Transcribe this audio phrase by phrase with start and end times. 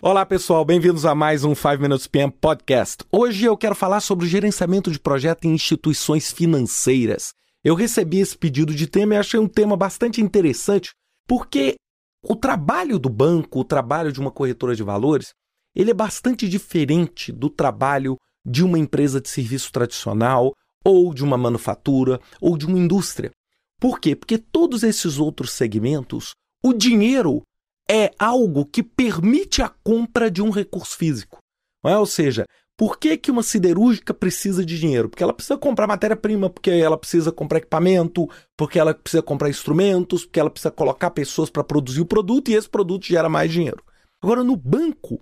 [0.00, 3.02] Olá pessoal, bem-vindos a mais um 5 Minutes PM Podcast.
[3.10, 7.34] Hoje eu quero falar sobre o gerenciamento de projeto em instituições financeiras.
[7.64, 10.92] Eu recebi esse pedido de tema e achei um tema bastante interessante,
[11.26, 11.74] porque
[12.24, 15.32] o trabalho do banco, o trabalho de uma corretora de valores,
[15.74, 20.54] ele é bastante diferente do trabalho de uma empresa de serviço tradicional,
[20.84, 23.32] ou de uma manufatura, ou de uma indústria.
[23.80, 24.14] Por quê?
[24.14, 27.42] Porque todos esses outros segmentos, o dinheiro
[27.90, 31.38] é algo que permite a compra de um recurso físico.
[31.84, 31.96] É?
[31.96, 32.44] Ou seja,
[32.76, 35.08] por que, que uma siderúrgica precisa de dinheiro?
[35.08, 40.24] Porque ela precisa comprar matéria-prima, porque ela precisa comprar equipamento, porque ela precisa comprar instrumentos,
[40.24, 43.82] porque ela precisa colocar pessoas para produzir o produto e esse produto gera mais dinheiro.
[44.22, 45.18] Agora, no banco,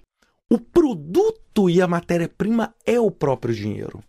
[0.51, 4.03] o produto e a matéria-prima é o próprio dinheiro.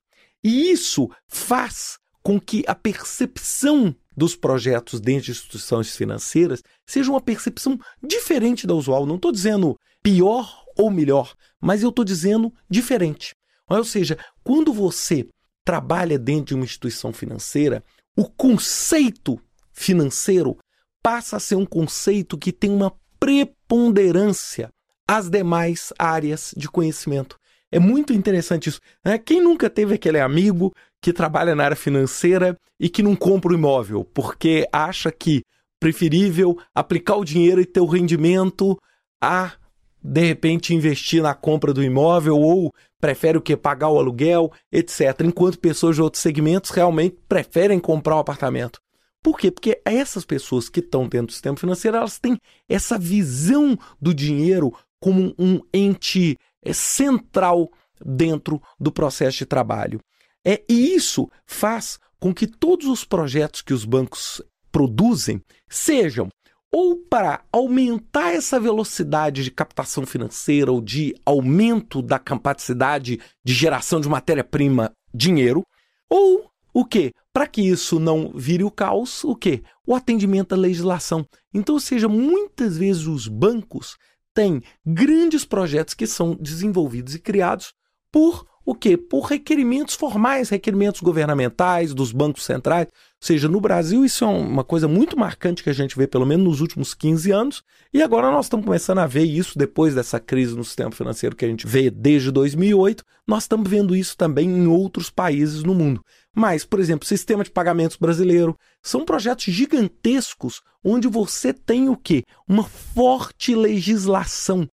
[0.44, 7.22] E isso faz com que a percepção dos projetos dentro de instituições financeiras seja uma
[7.22, 9.06] percepção diferente da usual.
[9.06, 13.36] Não estou dizendo pior ou melhor, mas eu estou dizendo diferente.
[13.70, 15.28] Ou seja, quando você
[15.64, 17.84] trabalha dentro de uma instituição financeira,
[18.16, 19.40] o conceito
[19.72, 20.58] financeiro
[21.04, 24.70] passa a ser um conceito que tem uma preponderância
[25.08, 27.38] às demais áreas de conhecimento.
[27.72, 28.80] É muito interessante isso.
[29.04, 29.18] Né?
[29.18, 33.56] Quem nunca teve aquele amigo que trabalha na área financeira e que não compra o
[33.56, 35.44] imóvel porque acha que
[35.80, 38.78] preferível aplicar o dinheiro e ter o rendimento
[39.22, 39.54] a
[40.02, 45.22] de repente investir na compra do imóvel ou prefere o que pagar o aluguel, etc.
[45.24, 48.80] Enquanto pessoas de outros segmentos realmente preferem comprar o um apartamento.
[49.22, 49.52] Por quê?
[49.52, 54.74] Porque essas pessoas que estão dentro do sistema financeiro, elas têm essa visão do dinheiro
[55.00, 57.72] como um ente é central
[58.04, 60.00] dentro do processo de trabalho.
[60.46, 66.30] É, e isso faz com que todos os projetos que os bancos produzem sejam
[66.72, 74.02] ou para aumentar essa velocidade de captação financeira ou de aumento da capacidade de geração
[74.02, 75.64] de matéria-prima, dinheiro,
[76.10, 77.12] ou o que?
[77.34, 79.64] Para que isso não vire o caos, o que?
[79.86, 81.26] O atendimento à legislação.
[81.54, 83.96] Então, ou seja, muitas vezes os bancos
[84.38, 87.74] tem grandes projetos que são desenvolvidos e criados
[88.12, 88.98] por o quê?
[88.98, 92.88] Por requerimentos formais, requerimentos governamentais, dos bancos centrais.
[92.90, 96.26] Ou seja, no Brasil isso é uma coisa muito marcante que a gente vê pelo
[96.26, 97.64] menos nos últimos 15 anos,
[97.94, 101.46] e agora nós estamos começando a ver isso depois dessa crise no sistema financeiro que
[101.46, 106.04] a gente vê desde 2008, nós estamos vendo isso também em outros países no mundo.
[106.36, 112.22] Mas, por exemplo, sistema de pagamentos brasileiro, são projetos gigantescos onde você tem o quê?
[112.46, 114.68] Uma forte legislação.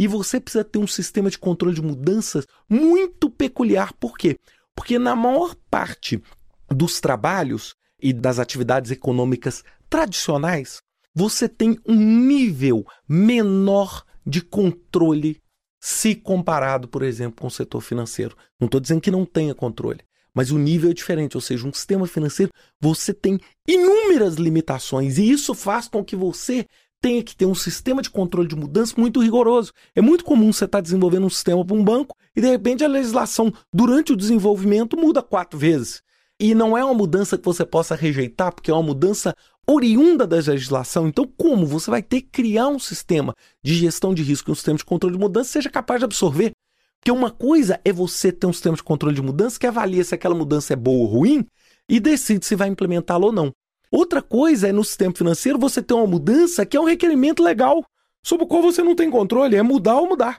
[0.00, 3.92] E você precisa ter um sistema de controle de mudanças muito peculiar.
[3.92, 4.34] Por quê?
[4.74, 6.22] Porque na maior parte
[6.70, 10.80] dos trabalhos e das atividades econômicas tradicionais,
[11.14, 15.38] você tem um nível menor de controle
[15.78, 18.34] se comparado, por exemplo, com o setor financeiro.
[18.58, 20.00] Não estou dizendo que não tenha controle,
[20.32, 22.50] mas o nível é diferente, ou seja, um sistema financeiro
[22.80, 26.64] você tem inúmeras limitações e isso faz com que você
[27.00, 29.72] tenha que ter um sistema de controle de mudança muito rigoroso.
[29.94, 32.84] É muito comum você estar tá desenvolvendo um sistema para um banco e de repente
[32.84, 36.02] a legislação durante o desenvolvimento muda quatro vezes.
[36.38, 39.34] E não é uma mudança que você possa rejeitar, porque é uma mudança
[39.68, 41.06] oriunda da legislação.
[41.06, 44.78] Então, como você vai ter que criar um sistema de gestão de risco, um sistema
[44.78, 46.52] de controle de mudança, seja capaz de absorver
[47.00, 50.14] porque uma coisa é você ter um sistema de controle de mudança que avalia se
[50.14, 51.46] aquela mudança é boa ou ruim
[51.88, 53.50] e decide se vai implementá-la ou não.
[53.90, 57.84] Outra coisa é no sistema financeiro você ter uma mudança que é um requerimento legal,
[58.22, 60.38] sobre o qual você não tem controle, é mudar ou mudar.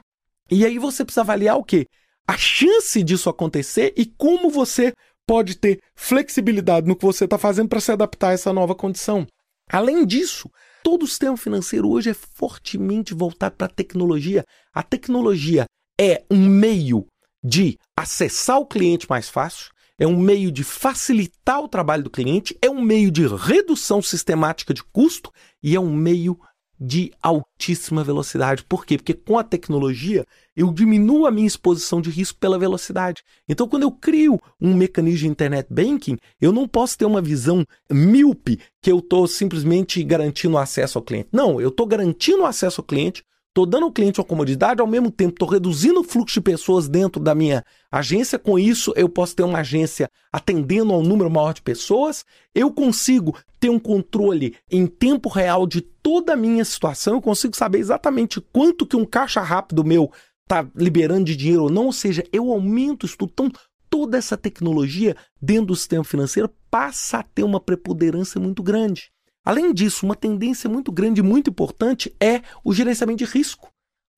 [0.50, 1.86] E aí você precisa avaliar o quê?
[2.26, 4.92] A chance disso acontecer e como você
[5.26, 9.26] pode ter flexibilidade no que você está fazendo para se adaptar a essa nova condição.
[9.70, 10.50] Além disso,
[10.82, 14.44] todo o sistema financeiro hoje é fortemente voltado para a tecnologia.
[14.72, 15.66] A tecnologia
[16.00, 17.06] é um meio
[17.42, 22.56] de acessar o cliente mais fácil, é um meio de facilitar o trabalho do cliente,
[22.60, 25.30] é um meio de redução sistemática de custo
[25.62, 26.38] e é um meio
[26.82, 28.64] de altíssima velocidade.
[28.64, 28.96] Por quê?
[28.96, 33.22] Porque com a tecnologia eu diminuo a minha exposição de risco pela velocidade.
[33.48, 37.64] Então, quando eu crio um mecanismo de internet banking, eu não posso ter uma visão
[37.90, 41.28] míope que eu estou simplesmente garantindo acesso ao cliente.
[41.32, 43.22] Não, eu estou garantindo acesso ao cliente
[43.52, 46.88] Estou dando ao cliente uma comodidade, ao mesmo tempo estou reduzindo o fluxo de pessoas
[46.88, 48.38] dentro da minha agência.
[48.38, 52.24] Com isso, eu posso ter uma agência atendendo a um número maior de pessoas.
[52.54, 57.16] Eu consigo ter um controle em tempo real de toda a minha situação.
[57.16, 60.10] Eu consigo saber exatamente quanto que um caixa rápido meu
[60.44, 61.84] está liberando de dinheiro ou não.
[61.84, 63.32] Ou seja, eu aumento isso tudo.
[63.34, 63.52] Então,
[63.90, 69.11] toda essa tecnologia dentro do sistema financeiro passa a ter uma preponderância muito grande.
[69.44, 73.70] Além disso, uma tendência muito grande e muito importante é o gerenciamento de risco.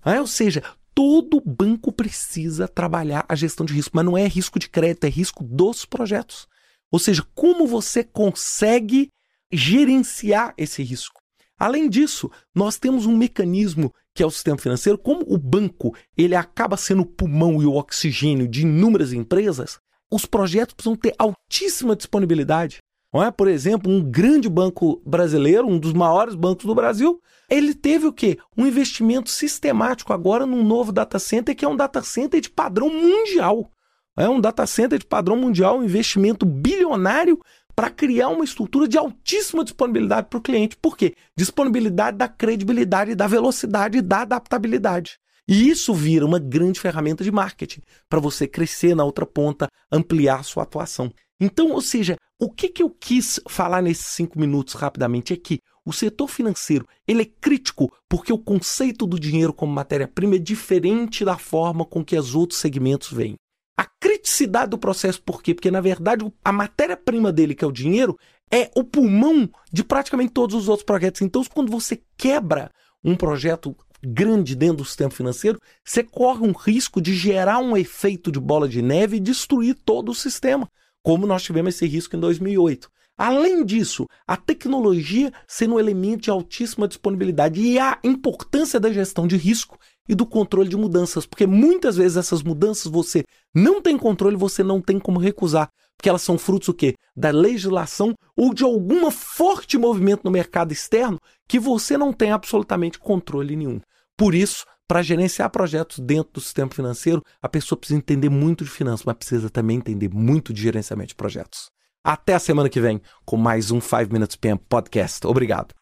[0.04, 0.20] É?
[0.20, 0.62] Ou seja,
[0.94, 5.08] todo banco precisa trabalhar a gestão de risco, mas não é risco de crédito, é
[5.08, 6.46] risco dos projetos.
[6.90, 9.10] Ou seja, como você consegue
[9.50, 11.20] gerenciar esse risco.
[11.58, 16.36] Além disso, nós temos um mecanismo que é o sistema financeiro, como o banco ele
[16.36, 19.80] acaba sendo o pulmão e o oxigênio de inúmeras empresas,
[20.10, 22.78] os projetos precisam ter altíssima disponibilidade.
[23.22, 23.30] É?
[23.30, 28.12] Por exemplo, um grande banco brasileiro, um dos maiores bancos do Brasil, ele teve o
[28.12, 28.38] quê?
[28.56, 32.90] Um investimento sistemático agora num novo data center que é um data center de padrão
[32.90, 33.70] mundial.
[34.16, 37.38] É um data center de padrão mundial, um investimento bilionário
[37.74, 40.76] para criar uma estrutura de altíssima disponibilidade para o cliente.
[40.76, 41.14] Por quê?
[41.36, 45.18] Disponibilidade da credibilidade, da velocidade e da adaptabilidade.
[45.46, 50.42] E isso vira uma grande ferramenta de marketing para você crescer na outra ponta, ampliar
[50.42, 51.12] sua atuação.
[51.40, 55.60] Então, ou seja, o que, que eu quis falar nesses cinco minutos rapidamente é que
[55.86, 61.24] o setor financeiro ele é crítico porque o conceito do dinheiro como matéria-prima é diferente
[61.24, 63.36] da forma com que os outros segmentos veem.
[63.76, 65.52] A criticidade do processo, por quê?
[65.52, 68.16] Porque, na verdade, a matéria-prima dele, que é o dinheiro,
[68.50, 71.22] é o pulmão de praticamente todos os outros projetos.
[71.22, 72.70] Então, quando você quebra
[73.02, 78.30] um projeto grande dentro do sistema financeiro, você corre um risco de gerar um efeito
[78.30, 80.70] de bola de neve e destruir todo o sistema
[81.04, 82.88] como nós tivemos esse risco em 2008.
[83.16, 89.24] Além disso, a tecnologia sendo um elemento de altíssima disponibilidade e a importância da gestão
[89.28, 89.78] de risco
[90.08, 93.22] e do controle de mudanças, porque muitas vezes essas mudanças você
[93.54, 96.94] não tem controle, você não tem como recusar, porque elas são frutos o quê?
[97.14, 102.98] Da legislação ou de algum forte movimento no mercado externo que você não tem absolutamente
[102.98, 103.80] controle nenhum.
[104.16, 108.70] Por isso, para gerenciar projetos dentro do sistema financeiro, a pessoa precisa entender muito de
[108.70, 111.70] finanças, mas precisa também entender muito de gerenciamento de projetos.
[112.02, 115.26] Até a semana que vem com mais um 5 Minutes PM Podcast.
[115.26, 115.74] Obrigado.